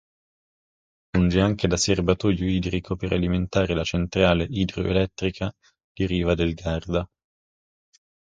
Funge 1.11 1.41
anche 1.41 1.67
da 1.67 1.77
serbatoio 1.77 2.47
idrico 2.49 2.95
per 2.95 3.13
alimentare 3.13 3.75
la 3.75 3.83
centrale 3.83 4.45
idroelettrica 4.49 5.51
di 5.93 6.07
Riva 6.07 6.33
del 6.33 6.55
Garda. 6.55 7.07